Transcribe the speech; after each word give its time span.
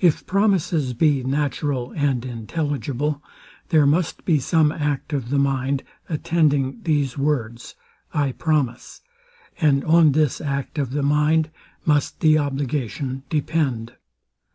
If 0.00 0.26
promises 0.26 0.92
be 0.92 1.24
natural 1.24 1.92
and 1.96 2.26
intelligible, 2.26 3.22
there 3.70 3.86
must 3.86 4.26
be 4.26 4.38
some 4.38 4.70
act 4.70 5.14
of 5.14 5.30
the 5.30 5.38
mind 5.38 5.82
attending 6.10 6.82
these 6.82 7.16
words, 7.16 7.74
I 8.12 8.32
promise; 8.32 9.00
and 9.58 9.82
on 9.84 10.12
this 10.12 10.42
act 10.42 10.76
of 10.76 10.90
the 10.90 11.02
mind 11.02 11.48
must 11.86 12.20
the 12.20 12.36
obligation 12.36 13.22
depend. 13.30 13.94